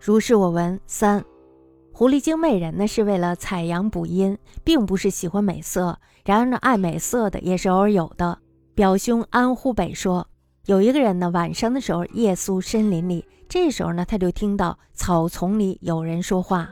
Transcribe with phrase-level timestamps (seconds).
[0.00, 1.24] 如是我闻三，
[1.92, 5.98] 狐狸精媚人呢是为了采阳补阴，并不是喜欢美色。
[6.24, 8.38] 然而呢，爱美色的也是偶尔有的。
[8.74, 10.28] 表兄安呼北说，
[10.66, 16.70] 有一个人呢，晚上的时候夜宿深林里，这时候呢，他就听到草丛里有人说话：“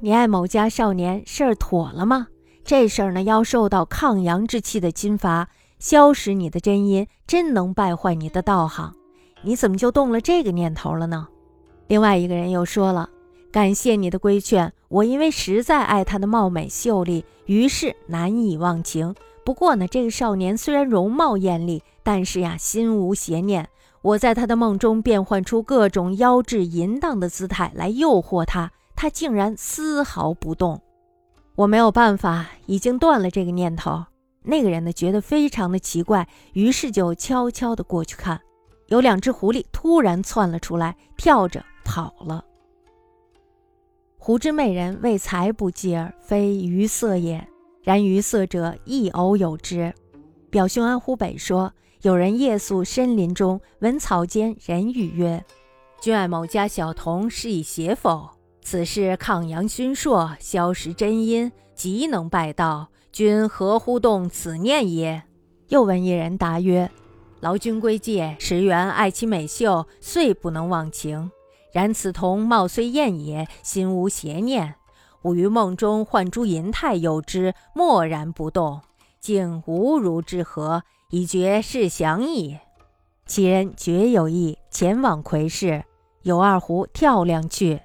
[0.00, 2.28] 你爱某家少年，事儿妥了吗？
[2.64, 8.94] 这事儿呢，要受到抗阳之气的侵伐，消蚀你的真阴，真能败坏你的道行。
[9.42, 11.28] 你怎么就动了这个念头了呢？”
[11.88, 13.08] 另外一个人又说了
[13.52, 19.14] ：“感谢你的规劝，我因为实在爱她的貌美秀丽，于是难以忘情。
[19.44, 23.68] 不过呢，这个少年虽然容貌艳丽，但是呀，心无邪念。
[24.02, 30.80] 我在他的梦中变换出各种妖冶淫荡的姿态来诱惑他，他竟然丝毫不动。
[31.54, 34.04] 我没有办法，已经断了这个念头。
[34.42, 38.40] 那个人呢，觉得非常的奇怪，于是就悄悄地过去看，
[38.88, 42.44] 有两只狐狸突然窜了出来，跳着。”跑了。
[44.18, 47.46] 狐之媚人为财不济而，非于色也。
[47.82, 49.94] 然于色者亦偶有之。
[50.50, 55.44] 表兄安乎北说，有人夜宿深林中，闻草间人语曰
[56.02, 58.28] ：“君爱某家小童，是以邪否？
[58.60, 62.88] 此事抗阳熏硕，消食真阴，极能拜道。
[63.12, 65.22] 君何乎动此念也？”
[65.68, 66.90] 又闻一人答曰
[67.38, 71.30] ：“劳君归戒，时缘爱其美秀，遂不能忘情。”
[71.76, 74.76] 然此童貌虽艳也，心无邪念。
[75.20, 78.80] 吾于梦中唤诸淫态有之，默然不动，
[79.20, 82.56] 竟无如之何，以觉是祥矣。
[83.26, 85.84] 其人绝有意，前往魁氏，
[86.22, 87.82] 有二胡跳梁去。